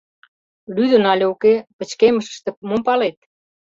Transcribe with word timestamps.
Лӱдын 0.75 1.03
але 1.11 1.25
уке— 1.33 1.53
пычкемышыште 1.77 2.49
мом 2.67 2.81
палет. 2.87 3.17